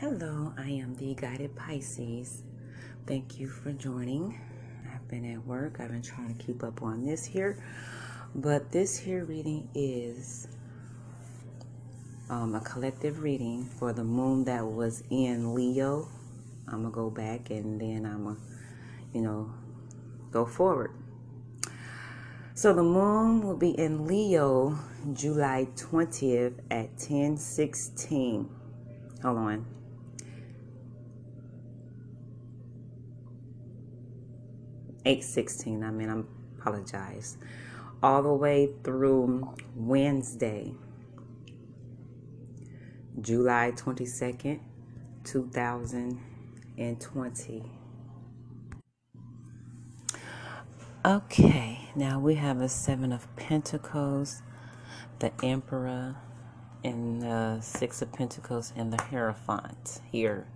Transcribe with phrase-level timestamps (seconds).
[0.00, 2.42] Hello, I am the Guided Pisces.
[3.06, 4.40] Thank you for joining.
[4.94, 7.62] I've been at work, I've been trying to keep up on this here,
[8.34, 10.48] but this here reading is
[12.30, 16.08] um, a collective reading for the moon that was in Leo.
[16.66, 18.36] I'm gonna go back and then I'm gonna,
[19.12, 19.52] you know,
[20.30, 20.92] go forward.
[22.54, 24.78] So the moon will be in Leo
[25.12, 28.48] July 20th at 1016.
[29.22, 29.79] Hold on.
[35.04, 36.22] 816, I mean, I
[36.58, 37.36] apologize.
[38.02, 40.72] All the way through Wednesday,
[43.20, 44.60] July 22nd,
[45.24, 47.62] 2020.
[51.04, 54.42] Okay, now we have a Seven of Pentacles,
[55.18, 56.16] the Emperor,
[56.84, 60.46] and the Six of Pentacles, and the Hierophant here.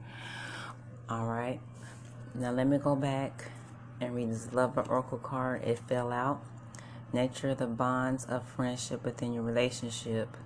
[1.08, 1.60] All right,
[2.34, 3.50] now let me go back
[4.00, 5.62] and read this Lover Oracle card.
[5.64, 6.42] It fell out.
[7.12, 10.36] Nature the bonds of friendship within your relationship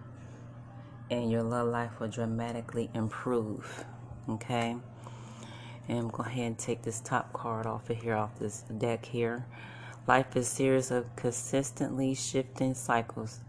[1.11, 3.85] and your love life will dramatically improve.
[4.29, 4.77] Okay?
[5.89, 9.07] And I'm going ahead and take this top card off of here, off this deck
[9.07, 9.47] here.
[10.07, 13.41] Life is a series of consistently shifting cycles.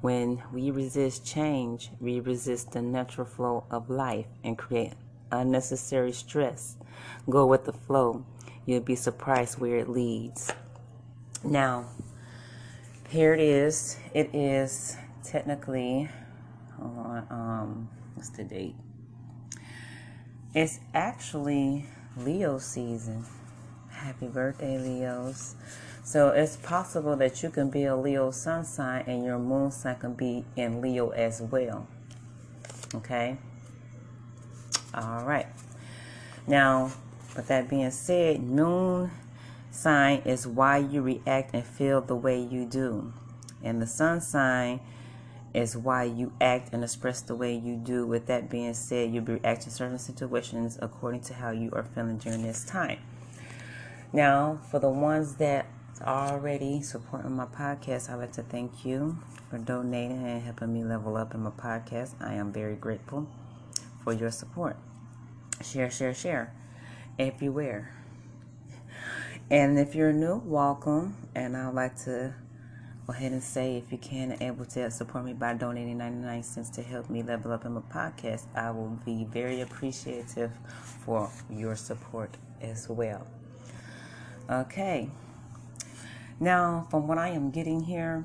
[0.00, 4.92] When we resist change, we resist the natural flow of life and create
[5.30, 6.76] unnecessary stress.
[7.28, 8.24] Go with the flow
[8.66, 10.52] You'll be surprised where it leads.
[11.42, 11.86] Now,
[13.08, 13.98] here it is.
[14.14, 16.08] It is technically,
[16.78, 18.74] hold on, um, what's the date?
[20.54, 23.24] It's actually Leo season.
[23.90, 25.56] Happy birthday, Leos.
[26.04, 29.96] So it's possible that you can be a Leo sun sign and your moon sign
[29.96, 31.86] can be in Leo as well.
[32.94, 33.38] Okay?
[34.94, 35.46] All right.
[36.46, 36.92] Now,
[37.34, 39.10] but that being said, moon
[39.70, 43.12] sign is why you react and feel the way you do.
[43.62, 44.80] And the sun sign
[45.52, 48.06] is why you act and express the way you do.
[48.06, 51.84] With that being said, you'll be reacting to certain situations according to how you are
[51.84, 52.98] feeling during this time.
[54.12, 55.66] Now, for the ones that
[56.02, 59.18] are already supporting my podcast, I'd like to thank you
[59.50, 62.14] for donating and helping me level up in my podcast.
[62.20, 63.26] I am very grateful
[64.02, 64.76] for your support.
[65.62, 66.52] Share, share, share
[67.18, 67.94] everywhere.
[69.50, 71.16] And if you're new, welcome.
[71.34, 72.34] And I'd like to
[73.06, 76.70] go ahead and say if you can able to support me by donating 99 cents
[76.70, 81.76] to help me level up in my podcast, I will be very appreciative for your
[81.76, 83.26] support as well.
[84.50, 85.10] Okay.
[86.40, 88.24] Now, from what I am getting here,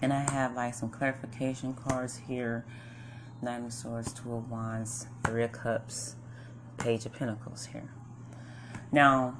[0.00, 2.64] and I have like some clarification cards here
[3.42, 6.16] Nine of Swords, Two of Wands, Three of Cups,
[6.78, 7.90] Page of Pentacles here.
[8.92, 9.36] Now,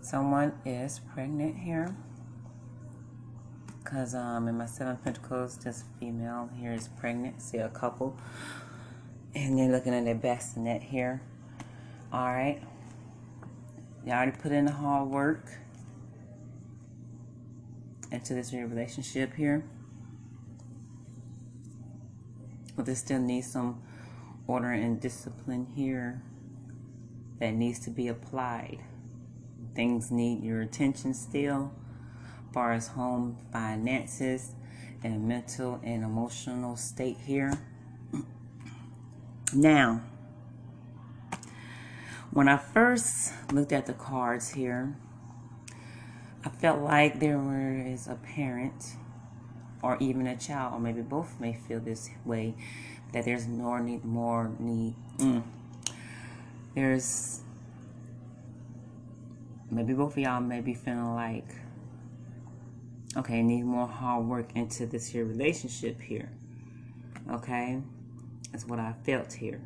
[0.00, 1.94] someone is pregnant here.
[3.82, 7.40] Because um, in my Seven Pentacles, this female here is pregnant.
[7.40, 8.18] See a couple.
[9.34, 11.22] And they're looking at their bassinet here.
[12.12, 12.62] Alright.
[14.04, 15.46] They already put in the hard work
[18.10, 19.64] into this relationship here.
[22.76, 23.82] But they still need some
[24.48, 26.22] order and discipline here
[27.38, 28.78] that needs to be applied.
[29.74, 31.70] Things need your attention still,
[32.48, 34.54] as far as home finances
[35.04, 37.52] and mental and emotional state here.
[39.54, 40.02] Now,
[42.30, 44.94] when I first looked at the cards here,
[46.44, 48.96] I felt like there was a parent
[49.82, 52.54] or even a child, or maybe both may feel this way,
[53.12, 54.94] that there's more need, more need.
[55.18, 55.42] Mm.
[56.74, 57.40] There's
[59.70, 61.48] maybe both of y'all may be feeling like,
[63.16, 66.30] okay, need more hard work into this here relationship here.
[67.30, 67.80] Okay,
[68.52, 69.60] that's what I felt here.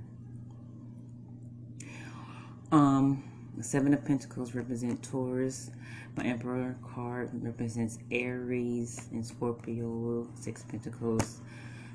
[2.72, 3.22] Um,
[3.56, 5.70] the Seven of Pentacles represent Taurus.
[6.16, 10.28] My Emperor card represents Aries and Scorpio.
[10.34, 11.40] Six Pentacles,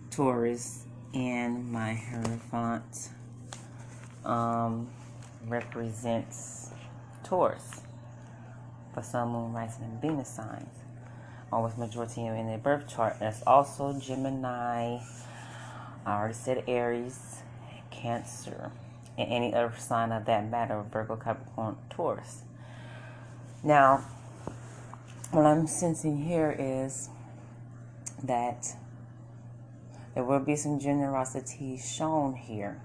[0.09, 0.87] Taurus,
[1.17, 3.09] and my Hierophant
[4.23, 4.87] um,
[5.47, 6.69] represents
[7.23, 7.81] Taurus
[8.93, 10.69] for some moon, rising, and Venus signs.
[11.51, 13.17] Always majority in their birth chart.
[13.19, 14.99] That's also Gemini.
[16.05, 17.37] I already said Aries,
[17.89, 18.71] Cancer,
[19.17, 22.43] and any other sign of that matter, Virgo, Capricorn, Taurus.
[23.63, 24.05] Now,
[25.31, 27.09] what I'm sensing here is
[28.23, 28.75] that
[30.17, 32.81] There will be some generosity shown here.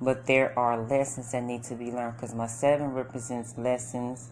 [0.00, 4.30] But there are lessons that need to be learned because my seven represents lessons,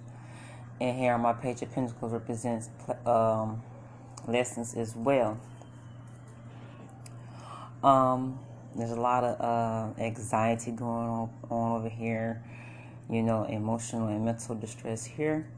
[0.80, 2.70] and here on my page of Pentacles represents
[3.04, 3.64] um,
[4.28, 5.40] lessons as well.
[7.82, 8.38] Um,
[8.76, 12.44] there's a lot of uh, anxiety going on, on over here,
[13.10, 15.48] you know, emotional and mental distress here.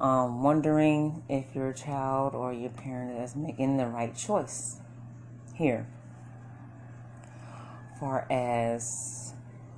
[0.00, 4.80] Um, wondering if your child or your parent is making the right choice
[5.54, 5.86] here.
[8.00, 9.34] Far as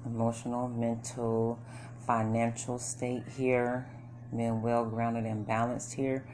[0.07, 1.59] emotional, mental,
[2.07, 3.89] financial state here,
[4.35, 6.27] being well grounded and balanced here.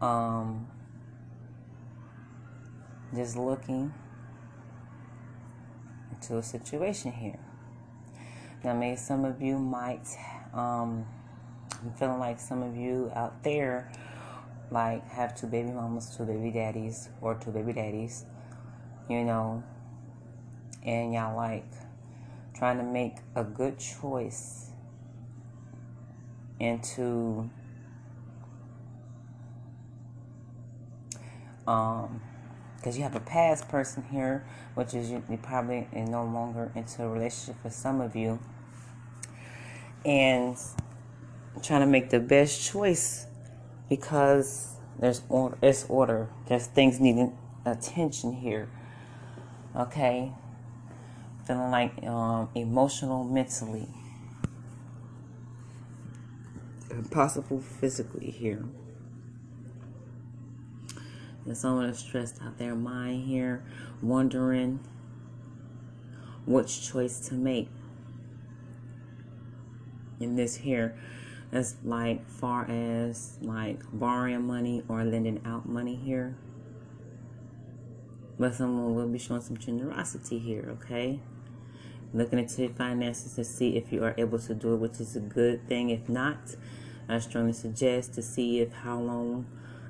[0.00, 0.68] Um,
[3.14, 3.92] just looking
[6.12, 7.40] into a situation here.
[8.62, 10.06] Now, maybe some of you might,
[10.52, 11.06] um,
[11.82, 13.90] I'm feeling like some of you out there
[14.70, 18.24] like have two baby mamas, two baby daddies, or two baby daddies,
[19.08, 19.62] you know,
[20.84, 21.66] and y'all like
[22.54, 24.70] trying to make a good choice
[26.60, 27.48] into
[31.66, 32.20] um
[32.76, 37.02] because you have a past person here, which is you, you probably no longer into
[37.02, 38.38] a relationship for some of you,
[40.04, 40.56] and
[41.60, 43.26] trying to make the best choice
[43.88, 46.28] because there's order, it's order.
[46.46, 48.68] There's things needing attention here.
[49.76, 50.32] Okay,
[51.46, 53.88] feeling like um, emotional, mentally,
[56.90, 58.64] and possible physically here.
[61.44, 63.64] And someone is stressed out their mind here,
[64.02, 64.80] wondering
[66.44, 67.68] which choice to make.
[70.20, 70.98] In this here,
[71.52, 76.36] as like far as like borrowing money or lending out money here.
[78.38, 81.20] But someone will be showing some generosity here, okay?
[82.14, 85.16] Looking into your finances to see if you are able to do it, which is
[85.16, 85.90] a good thing.
[85.90, 86.54] If not,
[87.08, 89.46] I strongly suggest to see if how long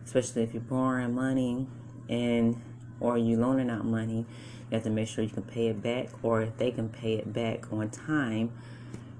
[0.08, 1.66] especially if you're borrowing money
[2.08, 2.58] and
[2.98, 4.24] or you loaning out money,
[4.70, 7.14] you have to make sure you can pay it back or if they can pay
[7.14, 8.50] it back on time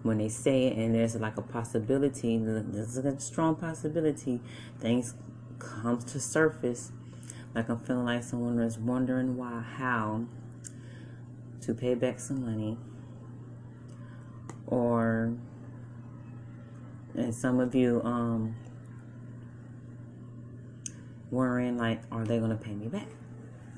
[0.03, 4.41] when they say it and there's like a possibility there's a strong possibility
[4.79, 5.15] things
[5.59, 6.93] comes to surface
[7.55, 10.25] like i'm feeling like someone is wondering why how
[11.61, 12.79] to pay back some money
[14.67, 15.35] or
[17.15, 18.55] and some of you um
[21.31, 23.09] worrying like, are they going to pay me back?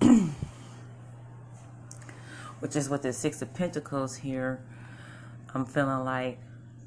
[2.60, 4.62] Which is what the Six of Pentacles here.
[5.54, 6.38] I'm feeling like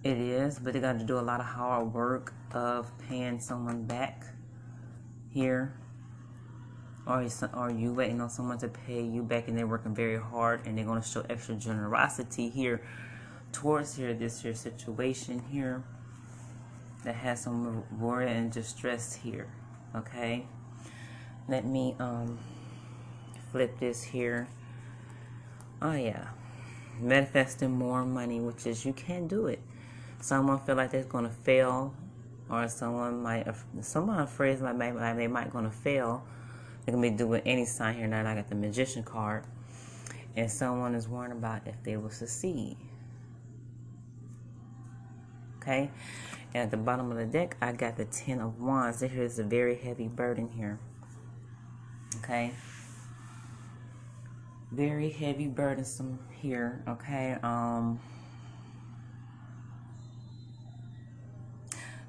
[0.04, 3.86] it is, but they got to do a lot of hard work of paying someone
[3.86, 4.26] back
[5.30, 5.74] here.
[7.06, 10.66] Or, are you waiting on someone to pay you back and they're working very hard
[10.66, 12.82] and they're going to show extra generosity here
[13.52, 15.84] towards here, this here situation here
[17.04, 19.50] that has some worry and distress here
[19.96, 20.46] okay?
[21.48, 22.40] Let me um
[23.52, 24.48] flip this here.
[25.82, 26.30] Oh yeah
[27.00, 29.60] manifesting more money which is you can't do it
[30.22, 31.94] someone feel like they're gonna fail
[32.50, 33.48] or someone might
[33.82, 34.78] someone afraid like
[35.18, 36.24] they might gonna fail
[36.86, 39.44] they can be doing any sign here now i got the magician card
[40.36, 42.78] and someone is worrying about if they will succeed
[45.62, 45.90] okay
[46.54, 49.00] and at the bottom of the deck, I got the Ten of Wands.
[49.00, 50.80] There is a very heavy burden here.
[52.18, 52.52] Okay.
[54.74, 56.84] Very heavy, burdensome here.
[56.88, 57.38] Okay.
[57.44, 58.00] Um.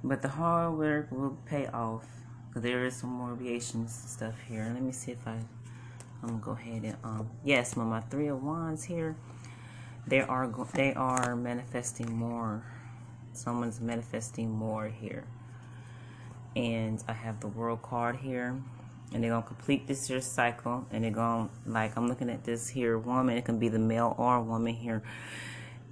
[0.03, 2.07] But the hard work will pay off.
[2.49, 4.71] Because there is some more variations stuff here.
[4.73, 5.39] Let me see if I...
[6.23, 9.15] I'm gonna go ahead and um yes, my, my three of wands here.
[10.07, 12.65] They are they are manifesting more
[13.35, 15.25] someone's manifesting more here
[16.55, 18.61] and I have the world card here
[19.13, 22.69] and they're gonna complete this year cycle and they're gonna like I'm looking at this
[22.69, 25.03] here woman it can be the male or woman here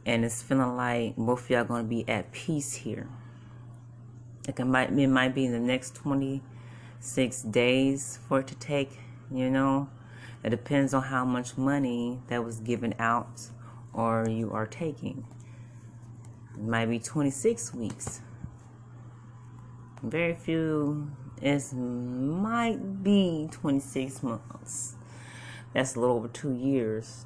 [0.05, 3.09] and it's feeling like both of y'all gonna be at peace here.
[4.49, 8.99] It can might it might be in the next 26 days for it to take
[9.33, 9.89] you know?
[10.45, 13.49] It depends on how much money that was given out
[13.93, 15.25] or you are taking.
[16.55, 18.21] It might be 26 weeks.
[20.03, 21.11] Very few,
[21.43, 24.95] it might be 26 months.
[25.75, 27.25] That's a little over two years,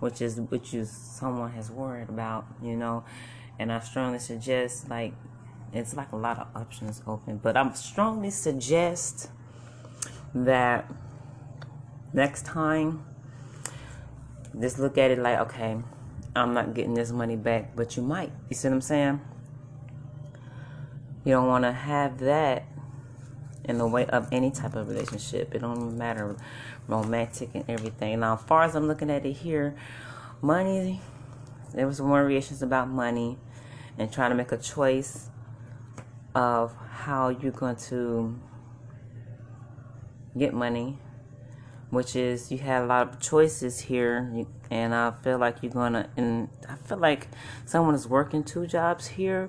[0.00, 3.04] which is which is someone has worried about, you know.
[3.58, 5.12] And I strongly suggest like
[5.72, 9.28] it's like a lot of options open, but I'm strongly suggest
[10.34, 10.90] that
[12.12, 13.04] next time,
[14.58, 15.76] just look at it like, okay,
[16.34, 18.32] I'm not getting this money back, but you might.
[18.48, 19.20] You see what I'm saying?
[21.24, 22.64] You don't want to have that
[23.64, 25.54] in the way of any type of relationship.
[25.54, 26.36] It don't matter
[26.86, 28.20] romantic and everything.
[28.20, 29.74] Now, as far as I'm looking at it here,
[30.42, 31.00] money,
[31.72, 33.38] there was more variations about money
[33.98, 35.30] and trying to make a choice
[36.34, 38.38] of how you're going to
[40.36, 40.98] get money,
[41.90, 46.10] which is you have a lot of choices here, and I feel like you're gonna,
[46.16, 47.28] and I feel like
[47.64, 49.48] someone is working two jobs here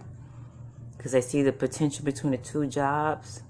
[0.96, 3.42] because they see the potential between the two jobs,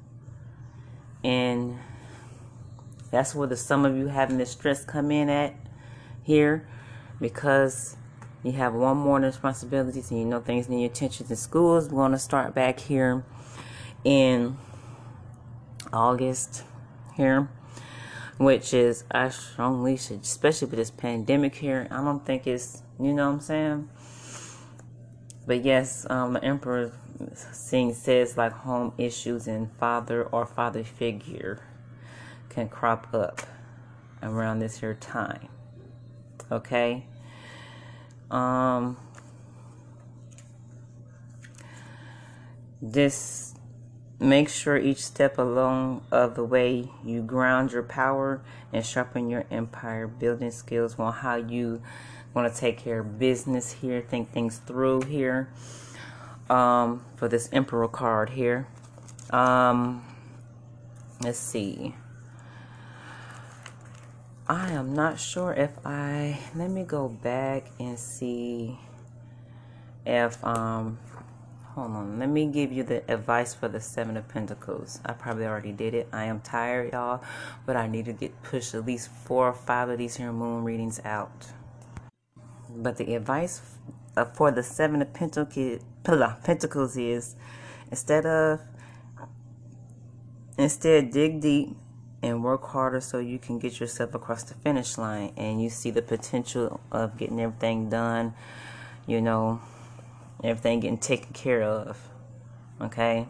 [1.26, 1.80] and
[3.10, 5.56] that's where the some of you having the stress come in at
[6.22, 6.68] here
[7.20, 7.98] because
[8.44, 11.88] you have one more responsibilities and you know things need your attention in school is
[11.88, 13.24] going to start back here
[14.04, 14.56] in
[15.92, 16.64] August
[17.16, 17.50] here,
[18.38, 21.88] which is I strongly should, especially with this pandemic here.
[21.90, 23.90] I don't think it's you know what I'm saying.
[25.48, 26.92] But yes, um, the emperor
[27.52, 31.62] seeing says like home issues and father or father figure
[32.50, 33.42] can crop up
[34.24, 35.48] around this here time.
[36.52, 37.06] Okay.
[38.32, 38.98] Um.
[42.82, 43.56] This
[44.20, 49.44] Make sure each step along of the way you ground your power and sharpen your
[49.52, 51.82] empire building skills on how you
[52.36, 55.50] want to take care of business here, think things through here.
[56.50, 58.68] Um, for this Emperor card here.
[59.32, 60.06] Um,
[61.22, 61.96] let's see.
[64.48, 68.78] I am not sure if I let me go back and see
[70.06, 71.00] if um
[71.74, 75.46] hold on let me give you the advice for the seven of pentacles i probably
[75.46, 77.22] already did it i am tired y'all
[77.66, 80.64] but i need to get pushed at least four or five of these here moon
[80.64, 81.48] readings out
[82.76, 83.62] but the advice
[84.34, 85.14] for the seven of
[86.44, 87.36] pentacles is
[87.92, 88.62] instead of
[90.58, 91.76] instead dig deep
[92.22, 95.92] and work harder so you can get yourself across the finish line and you see
[95.92, 98.34] the potential of getting everything done
[99.06, 99.60] you know
[100.44, 101.98] everything getting taken care of.
[102.82, 103.28] Okay.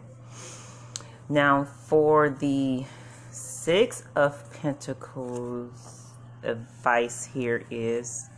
[1.28, 2.84] Now, for the
[3.30, 6.12] Six of Pentacles,
[6.42, 8.28] advice here is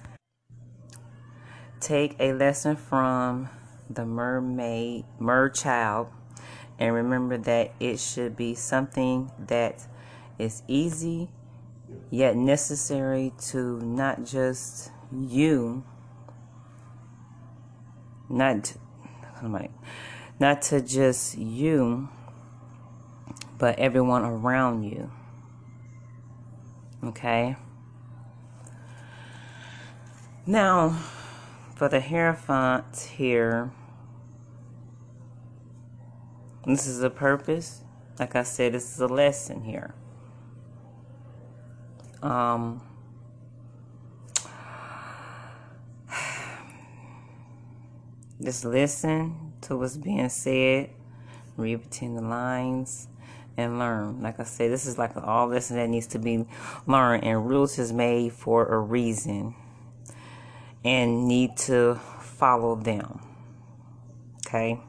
[1.80, 3.49] take a lesson from
[3.90, 6.08] the mermaid, mer child,
[6.78, 9.87] and remember that it should be something that
[10.38, 11.28] is easy
[12.11, 15.82] yet necessary to not just you
[18.28, 18.75] not
[20.38, 22.08] not to just you
[23.58, 25.11] but everyone around you
[27.04, 27.56] okay?
[30.47, 30.99] Now
[31.78, 33.70] for the hierophant here.
[36.66, 37.82] This is a purpose.
[38.18, 39.94] Like i said this is a lesson here.
[42.20, 42.82] Um
[48.42, 50.90] Just listen to what's being said,
[51.56, 53.06] read between the lines,
[53.56, 54.20] and learn.
[54.20, 56.44] Like I said, this is like all lesson that needs to be
[56.88, 59.54] learned, and rules is made for a reason,
[60.85, 63.20] and need to follow them.
[64.47, 64.80] Okay.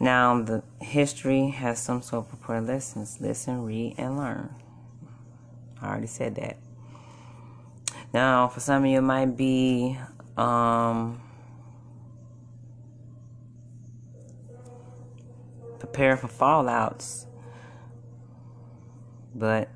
[0.00, 3.18] Now the history has some sort of important lessons.
[3.20, 4.54] Listen, read, and learn.
[5.80, 6.56] I already said that.
[8.12, 9.98] Now, for some of you, it might be
[10.36, 11.20] um,
[15.78, 17.26] prepare for fallouts.
[19.34, 19.70] But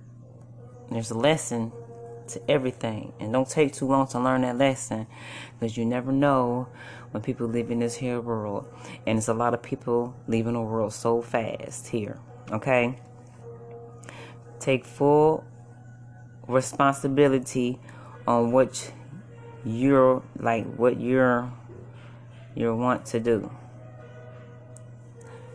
[0.91, 1.73] there's a lesson
[2.29, 3.13] to everything.
[3.21, 5.07] And don't take too long to learn that lesson
[5.59, 6.69] because you never know
[7.11, 8.67] when people live in this here world.
[9.07, 12.19] And it's a lot of people leaving the world so fast here.
[12.51, 12.99] Okay?
[14.61, 15.45] Take full
[16.47, 17.79] responsibility
[18.27, 18.93] on what
[19.65, 21.53] you're like what you're
[22.55, 23.51] you want to do.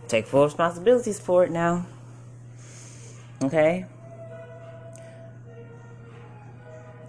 [0.07, 1.85] Take full responsibilities for it now.
[3.43, 3.85] Okay?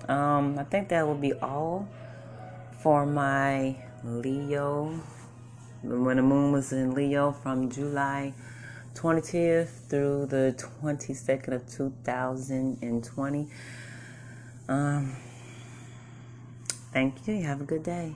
[0.09, 1.89] Um, I think that will be all
[2.81, 5.01] for my Leo.
[5.83, 8.35] When the moon was in Leo from July
[8.95, 13.49] 20th through the 22nd of 2020.
[14.69, 15.17] Um,
[16.93, 17.43] thank you.
[17.43, 18.15] Have a good day.